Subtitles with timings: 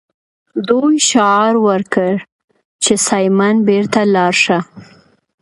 [0.67, 2.11] دوی شعار ورکړ
[2.83, 4.59] چې سایمن بیرته لاړ شه.